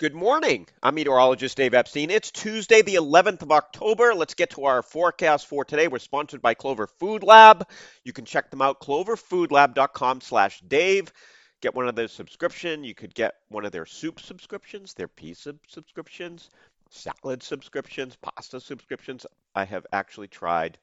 [0.00, 0.66] Good morning.
[0.82, 2.08] I'm meteorologist Dave Epstein.
[2.08, 4.14] It's Tuesday, the 11th of October.
[4.14, 5.88] Let's get to our forecast for today.
[5.88, 7.68] We're sponsored by Clover Food Lab.
[8.02, 11.12] You can check them out, cloverfoodlab.com slash Dave.
[11.60, 12.82] Get one of their subscription.
[12.82, 16.48] You could get one of their soup subscriptions, their pea subscriptions,
[16.88, 19.26] salad subscriptions, pasta subscriptions.
[19.54, 20.78] I have actually tried,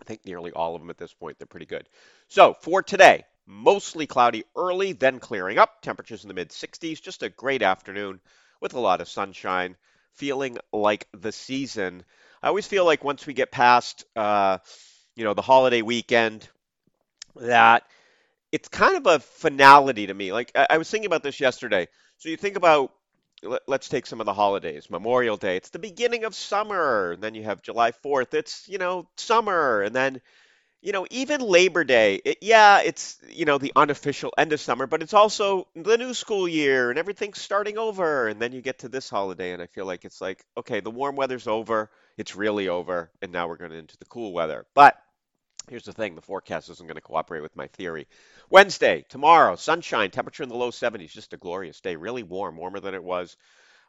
[0.00, 1.38] I think, nearly all of them at this point.
[1.38, 1.90] They're pretty good.
[2.28, 5.82] So for today, mostly cloudy early, then clearing up.
[5.82, 7.02] Temperatures in the mid 60s.
[7.02, 8.18] Just a great afternoon
[8.60, 9.76] with a lot of sunshine,
[10.14, 12.04] feeling like the season.
[12.42, 14.58] I always feel like once we get past, uh,
[15.14, 16.48] you know, the holiday weekend,
[17.36, 17.84] that
[18.52, 20.32] it's kind of a finality to me.
[20.32, 21.88] Like I, I was thinking about this yesterday.
[22.18, 22.92] So you think about,
[23.42, 24.88] let, us take some of the holidays.
[24.88, 27.16] Memorial Day, it's the beginning of summer.
[27.16, 29.82] Then you have July 4th, it's, you know, summer.
[29.82, 30.20] And then
[30.86, 34.86] you know, even Labor Day, it, yeah, it's, you know, the unofficial end of summer,
[34.86, 38.28] but it's also the new school year and everything's starting over.
[38.28, 40.92] And then you get to this holiday, and I feel like it's like, okay, the
[40.92, 44.64] warm weather's over, it's really over, and now we're going into the cool weather.
[44.74, 44.96] But
[45.68, 48.06] here's the thing the forecast isn't going to cooperate with my theory.
[48.48, 52.78] Wednesday, tomorrow, sunshine, temperature in the low 70s, just a glorious day, really warm, warmer
[52.78, 53.36] than it was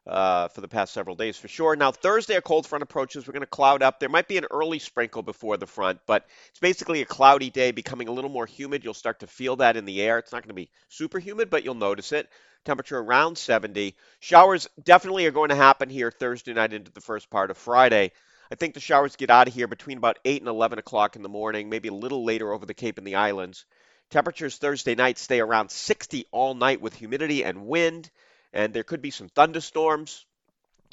[0.07, 1.75] uh, for the past several days for sure.
[1.75, 3.27] Now, Thursday, a cold front approaches.
[3.27, 3.99] We're going to cloud up.
[3.99, 7.71] There might be an early sprinkle before the front, but it's basically a cloudy day,
[7.71, 8.83] becoming a little more humid.
[8.83, 10.17] You'll start to feel that in the air.
[10.17, 12.29] It's not going to be super humid, but you'll notice it.
[12.63, 13.95] Temperature around 70.
[14.19, 18.11] Showers definitely are going to happen here Thursday night into the first part of Friday.
[18.49, 21.21] I think the showers get out of here between about 8 and 11 o'clock in
[21.21, 23.65] the morning, maybe a little later over the Cape and the islands.
[24.09, 28.09] Temperatures Thursday night stay around 60 all night with humidity and wind
[28.57, 30.25] and there could be some thunderstorms.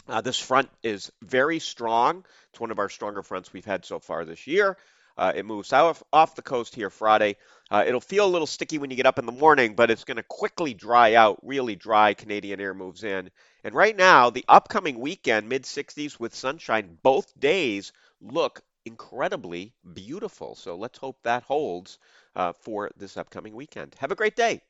[0.06, 2.22] Uh, this front is very strong.
[2.50, 4.76] It's one of our stronger fronts we've had so far this year.
[5.16, 7.36] Uh, it moves off, off the coast here Friday.
[7.70, 10.04] Uh, it'll feel a little sticky when you get up in the morning, but it's
[10.04, 11.38] going to quickly dry out.
[11.42, 13.30] Really dry Canadian air moves in.
[13.62, 20.54] And right now, the upcoming weekend, mid 60s with sunshine, both days look incredibly beautiful.
[20.54, 21.98] So let's hope that holds
[22.36, 23.94] uh, for this upcoming weekend.
[24.00, 24.60] Have a great day.